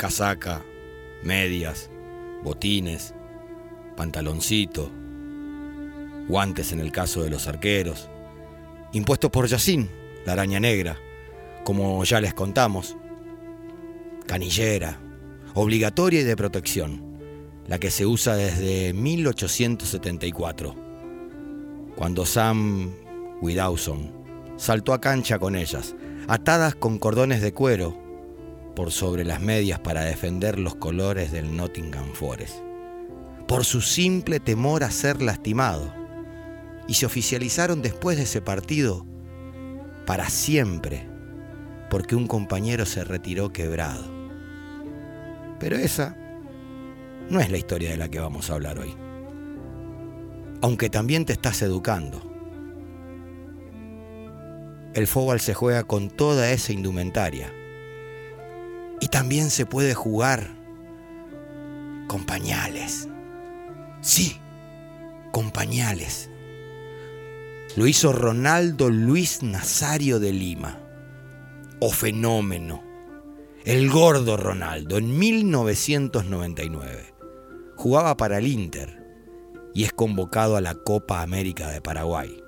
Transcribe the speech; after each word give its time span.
casaca, 0.00 0.64
medias, 1.22 1.90
botines, 2.42 3.12
pantaloncito, 3.98 4.90
guantes 6.26 6.72
en 6.72 6.80
el 6.80 6.90
caso 6.90 7.22
de 7.22 7.28
los 7.28 7.46
arqueros, 7.46 8.08
impuestos 8.94 9.30
por 9.30 9.46
Yacín, 9.46 9.90
la 10.24 10.32
araña 10.32 10.58
negra, 10.58 10.96
como 11.64 12.02
ya 12.04 12.18
les 12.22 12.32
contamos, 12.32 12.96
canillera, 14.26 14.98
obligatoria 15.52 16.22
y 16.22 16.24
de 16.24 16.34
protección, 16.34 17.18
la 17.66 17.78
que 17.78 17.90
se 17.90 18.06
usa 18.06 18.36
desde 18.36 18.94
1874, 18.94 20.74
cuando 21.94 22.24
Sam 22.24 22.90
Widawson 23.42 24.14
saltó 24.56 24.94
a 24.94 25.00
cancha 25.02 25.38
con 25.38 25.56
ellas, 25.56 25.94
atadas 26.26 26.74
con 26.74 26.98
cordones 26.98 27.42
de 27.42 27.52
cuero 27.52 28.09
por 28.74 28.92
sobre 28.92 29.24
las 29.24 29.40
medias 29.40 29.80
para 29.80 30.02
defender 30.02 30.58
los 30.58 30.76
colores 30.76 31.32
del 31.32 31.56
Nottingham 31.56 32.12
Forest, 32.12 32.58
por 33.46 33.64
su 33.64 33.80
simple 33.80 34.40
temor 34.40 34.84
a 34.84 34.90
ser 34.90 35.20
lastimado, 35.22 35.92
y 36.86 36.94
se 36.94 37.06
oficializaron 37.06 37.82
después 37.82 38.16
de 38.16 38.24
ese 38.24 38.40
partido 38.40 39.06
para 40.06 40.28
siempre, 40.28 41.08
porque 41.88 42.16
un 42.16 42.26
compañero 42.26 42.86
se 42.86 43.04
retiró 43.04 43.52
quebrado. 43.52 44.04
Pero 45.58 45.76
esa 45.76 46.16
no 47.28 47.38
es 47.38 47.50
la 47.50 47.58
historia 47.58 47.90
de 47.90 47.96
la 47.96 48.08
que 48.08 48.18
vamos 48.18 48.50
a 48.50 48.54
hablar 48.54 48.78
hoy. 48.78 48.94
Aunque 50.62 50.90
también 50.90 51.24
te 51.24 51.32
estás 51.32 51.62
educando. 51.62 52.20
El 54.94 55.06
fútbol 55.06 55.40
se 55.40 55.54
juega 55.54 55.84
con 55.84 56.10
toda 56.10 56.50
esa 56.50 56.72
indumentaria. 56.72 57.52
Y 59.00 59.08
también 59.08 59.50
se 59.50 59.66
puede 59.66 59.94
jugar 59.94 60.48
con 62.08 62.24
pañales. 62.24 63.08
Sí, 64.00 64.36
con 65.32 65.50
pañales. 65.50 66.30
Lo 67.76 67.86
hizo 67.86 68.12
Ronaldo 68.12 68.90
Luis 68.90 69.42
Nazario 69.42 70.18
de 70.20 70.32
Lima. 70.32 70.78
O 71.80 71.90
fenómeno. 71.90 72.82
El 73.64 73.90
gordo 73.90 74.36
Ronaldo 74.36 74.98
en 74.98 75.18
1999 75.18 77.14
jugaba 77.76 78.16
para 78.16 78.38
el 78.38 78.46
Inter 78.46 79.00
y 79.74 79.84
es 79.84 79.92
convocado 79.92 80.56
a 80.56 80.60
la 80.60 80.74
Copa 80.74 81.22
América 81.22 81.70
de 81.70 81.80
Paraguay. 81.80 82.42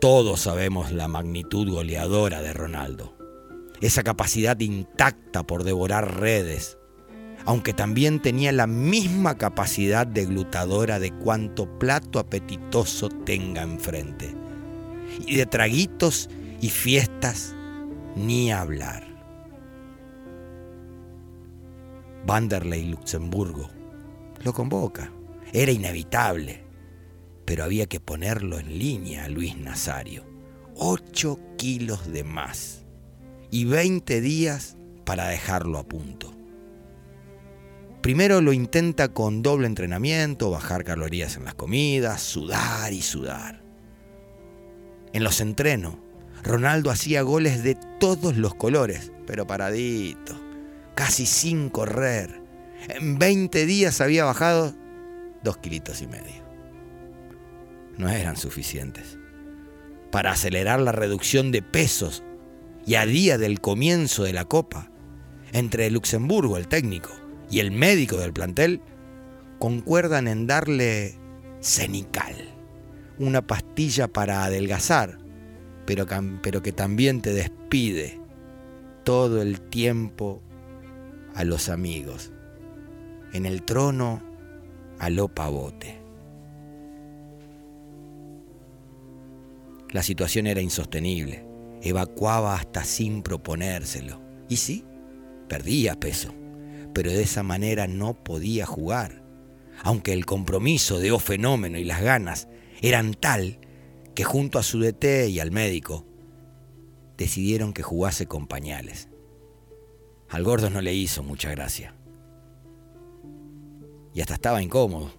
Todos 0.00 0.40
sabemos 0.40 0.92
la 0.92 1.08
magnitud 1.08 1.68
goleadora 1.68 2.40
de 2.40 2.52
Ronaldo, 2.52 3.17
esa 3.80 4.02
capacidad 4.02 4.58
intacta 4.58 5.44
por 5.44 5.64
devorar 5.64 6.20
redes, 6.20 6.78
aunque 7.44 7.72
también 7.72 8.20
tenía 8.20 8.52
la 8.52 8.66
misma 8.66 9.36
capacidad 9.36 10.06
deglutadora 10.06 10.98
de 10.98 11.12
cuanto 11.12 11.78
plato 11.78 12.18
apetitoso 12.18 13.08
tenga 13.08 13.62
enfrente. 13.62 14.34
Y 15.26 15.36
de 15.36 15.46
traguitos 15.46 16.28
y 16.60 16.70
fiestas, 16.70 17.54
ni 18.16 18.52
hablar. 18.52 19.06
Vanderlei 22.26 22.84
Luxemburgo 22.84 23.70
lo 24.42 24.52
convoca. 24.52 25.12
Era 25.52 25.72
inevitable, 25.72 26.62
pero 27.46 27.64
había 27.64 27.86
que 27.86 28.00
ponerlo 28.00 28.58
en 28.58 28.78
línea 28.78 29.24
a 29.24 29.28
Luis 29.28 29.56
Nazario. 29.56 30.24
Ocho 30.74 31.38
kilos 31.56 32.12
de 32.12 32.24
más 32.24 32.87
y 33.50 33.64
20 33.64 34.20
días 34.20 34.76
para 35.04 35.28
dejarlo 35.28 35.78
a 35.78 35.84
punto. 35.84 36.34
Primero 38.02 38.40
lo 38.40 38.52
intenta 38.52 39.08
con 39.08 39.42
doble 39.42 39.66
entrenamiento, 39.66 40.50
bajar 40.50 40.84
calorías 40.84 41.36
en 41.36 41.44
las 41.44 41.54
comidas, 41.54 42.22
sudar 42.22 42.92
y 42.92 43.02
sudar. 43.02 43.62
En 45.12 45.24
los 45.24 45.40
entrenos, 45.40 45.96
Ronaldo 46.44 46.90
hacía 46.90 47.22
goles 47.22 47.62
de 47.64 47.76
todos 47.98 48.36
los 48.36 48.54
colores, 48.54 49.12
pero 49.26 49.46
paradito, 49.46 50.38
casi 50.94 51.26
sin 51.26 51.70
correr, 51.70 52.40
en 52.88 53.18
20 53.18 53.66
días 53.66 54.00
había 54.00 54.24
bajado 54.24 54.74
dos 55.42 55.58
kilitos 55.58 56.00
y 56.00 56.06
medio. 56.06 56.46
No 57.96 58.08
eran 58.08 58.36
suficientes. 58.36 59.18
Para 60.12 60.30
acelerar 60.30 60.80
la 60.80 60.92
reducción 60.92 61.50
de 61.50 61.62
pesos 61.62 62.22
y 62.88 62.94
a 62.94 63.04
día 63.04 63.36
del 63.36 63.60
comienzo 63.60 64.24
de 64.24 64.32
la 64.32 64.46
Copa, 64.46 64.90
entre 65.52 65.90
Luxemburgo, 65.90 66.56
el 66.56 66.68
técnico, 66.68 67.10
y 67.50 67.60
el 67.60 67.70
médico 67.70 68.16
del 68.16 68.32
plantel, 68.32 68.80
concuerdan 69.58 70.26
en 70.26 70.46
darle 70.46 71.18
cenical, 71.60 72.34
una 73.18 73.46
pastilla 73.46 74.08
para 74.08 74.44
adelgazar, 74.44 75.18
pero, 75.84 76.06
pero 76.42 76.62
que 76.62 76.72
también 76.72 77.20
te 77.20 77.34
despide 77.34 78.18
todo 79.04 79.42
el 79.42 79.60
tiempo 79.60 80.42
a 81.34 81.44
los 81.44 81.68
amigos 81.68 82.32
en 83.32 83.44
el 83.44 83.62
trono 83.62 84.22
aló 84.98 85.28
pavote. 85.28 86.00
La 89.90 90.02
situación 90.02 90.46
era 90.46 90.60
insostenible. 90.60 91.44
Evacuaba 91.82 92.54
hasta 92.54 92.84
sin 92.84 93.22
proponérselo. 93.22 94.20
Y 94.48 94.56
sí, 94.56 94.84
perdía 95.48 95.98
peso, 95.98 96.34
pero 96.94 97.10
de 97.10 97.22
esa 97.22 97.42
manera 97.42 97.86
no 97.86 98.22
podía 98.24 98.66
jugar. 98.66 99.24
Aunque 99.82 100.12
el 100.12 100.26
compromiso 100.26 100.98
de 100.98 101.12
O 101.12 101.18
Fenómeno 101.18 101.78
y 101.78 101.84
las 101.84 102.02
ganas 102.02 102.48
eran 102.80 103.14
tal 103.14 103.60
que 104.14 104.24
junto 104.24 104.58
a 104.58 104.62
su 104.64 104.80
DT 104.80 105.28
y 105.28 105.38
al 105.40 105.52
médico 105.52 106.04
decidieron 107.16 107.72
que 107.72 107.82
jugase 107.82 108.26
con 108.26 108.46
pañales. 108.46 109.08
Al 110.28 110.42
gordo 110.42 110.70
no 110.70 110.80
le 110.80 110.94
hizo 110.94 111.22
mucha 111.22 111.50
gracia 111.50 111.94
y 114.18 114.20
hasta 114.20 114.34
estaba 114.34 114.62
incómodo, 114.62 115.12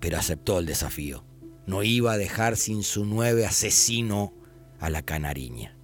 pero 0.00 0.16
aceptó 0.16 0.58
el 0.58 0.64
desafío. 0.64 1.24
No 1.66 1.82
iba 1.82 2.12
a 2.12 2.16
dejar 2.16 2.56
sin 2.56 2.82
su 2.82 3.04
nueve 3.04 3.44
asesino 3.44 4.32
a 4.80 4.90
la 4.90 5.02
canariña. 5.02 5.76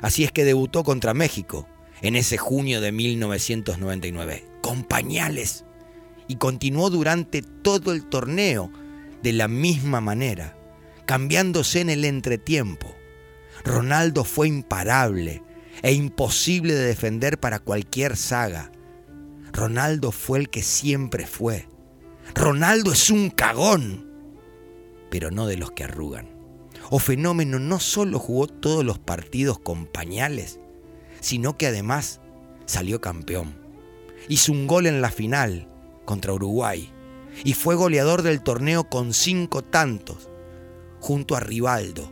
Así 0.00 0.24
es 0.24 0.32
que 0.32 0.44
debutó 0.44 0.84
contra 0.84 1.14
México 1.14 1.68
en 2.02 2.16
ese 2.16 2.38
junio 2.38 2.80
de 2.80 2.92
1999, 2.92 4.46
con 4.62 4.84
pañales, 4.84 5.64
y 6.28 6.36
continuó 6.36 6.90
durante 6.90 7.42
todo 7.42 7.92
el 7.92 8.06
torneo 8.06 8.70
de 9.22 9.32
la 9.32 9.48
misma 9.48 10.00
manera, 10.00 10.56
cambiándose 11.06 11.80
en 11.80 11.90
el 11.90 12.04
entretiempo. 12.04 12.94
Ronaldo 13.64 14.24
fue 14.24 14.48
imparable 14.48 15.42
e 15.82 15.92
imposible 15.92 16.74
de 16.74 16.86
defender 16.86 17.38
para 17.38 17.58
cualquier 17.58 18.16
saga. 18.16 18.70
Ronaldo 19.52 20.12
fue 20.12 20.38
el 20.38 20.50
que 20.50 20.62
siempre 20.62 21.26
fue. 21.26 21.68
Ronaldo 22.34 22.92
es 22.92 23.10
un 23.10 23.30
cagón, 23.30 24.06
pero 25.10 25.30
no 25.30 25.46
de 25.46 25.56
los 25.56 25.72
que 25.72 25.84
arrugan. 25.84 26.37
O 26.90 26.98
Fenómeno 26.98 27.58
no 27.58 27.80
solo 27.80 28.18
jugó 28.18 28.46
todos 28.46 28.84
los 28.84 28.98
partidos 28.98 29.58
con 29.58 29.86
pañales, 29.86 30.60
sino 31.20 31.56
que 31.56 31.66
además 31.66 32.20
salió 32.66 33.00
campeón. 33.00 33.54
Hizo 34.28 34.52
un 34.52 34.66
gol 34.66 34.86
en 34.86 35.00
la 35.00 35.10
final 35.10 35.68
contra 36.04 36.32
Uruguay 36.32 36.90
y 37.44 37.52
fue 37.52 37.74
goleador 37.74 38.22
del 38.22 38.42
torneo 38.42 38.88
con 38.88 39.12
cinco 39.12 39.62
tantos, 39.62 40.28
junto 41.00 41.36
a 41.36 41.40
Rivaldo. 41.40 42.10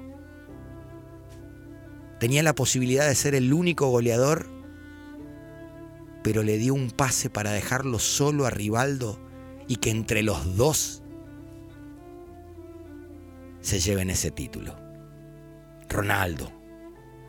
Tenía 2.21 2.43
la 2.43 2.55
posibilidad 2.55 3.07
de 3.07 3.15
ser 3.15 3.35
el 3.35 3.53
único 3.53 3.89
goleador 3.89 4.57
pero 6.27 6.43
le 6.43 6.59
dio 6.59 6.75
un 6.75 6.91
pase 6.91 7.31
para 7.31 7.53
dejarlo 7.53 8.01
solo 8.01 8.47
a 8.47 8.51
Rivaldo 8.51 9.17
y 9.69 9.77
que 9.77 9.91
entre 9.91 10.25
los 10.25 10.57
dos 10.57 11.05
se 13.67 13.81
lleven 13.81 14.11
ese 14.11 14.31
título. 14.31 14.77
Ronaldo, 15.89 16.53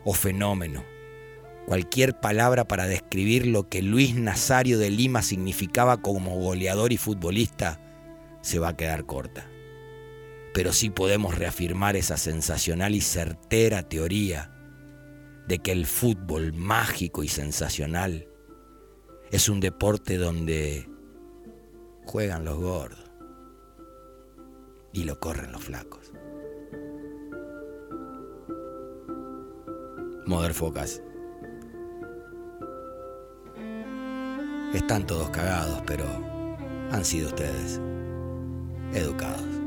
o 0.04 0.14
fenómeno, 0.14 0.84
cualquier 1.66 2.20
palabra 2.20 2.68
para 2.68 2.86
describir 2.86 3.44
lo 3.44 3.68
que 3.68 3.82
Luis 3.82 4.14
Nazario 4.14 4.78
de 4.78 4.88
Lima 4.88 5.22
significaba 5.22 6.00
como 6.00 6.38
goleador 6.38 6.92
y 6.92 6.96
futbolista, 6.96 7.80
se 8.40 8.60
va 8.60 8.68
a 8.68 8.76
quedar 8.76 9.04
corta. 9.04 9.50
Pero 10.54 10.72
sí 10.72 10.90
podemos 10.90 11.36
reafirmar 11.36 11.96
esa 11.96 12.16
sensacional 12.16 12.94
y 12.94 13.00
certera 13.00 13.82
teoría 13.82 14.52
de 15.48 15.58
que 15.58 15.72
el 15.72 15.86
fútbol 15.86 16.52
mágico 16.52 17.24
y 17.24 17.28
sensacional 17.28 18.28
es 19.32 19.48
un 19.48 19.58
deporte 19.58 20.18
donde 20.18 20.88
juegan 22.06 22.44
los 22.44 22.58
gordos 22.58 23.10
y 24.92 25.02
lo 25.02 25.18
corren 25.18 25.50
los 25.50 25.64
flacos. 25.64 26.12
Mother 30.28 30.52
Focus. 30.52 31.00
Están 34.74 35.06
todos 35.06 35.30
cagados, 35.30 35.82
pero 35.86 36.04
han 36.90 37.02
sido 37.02 37.28
ustedes 37.28 37.80
educados. 38.92 39.57